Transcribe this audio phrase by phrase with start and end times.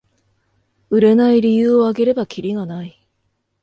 [0.89, 2.99] 売れない理由をあげればキリがない